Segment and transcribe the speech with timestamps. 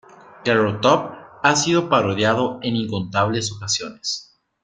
[0.43, 1.11] Carrot Top
[1.43, 4.33] ha sido parodiado en incontables ocasiones.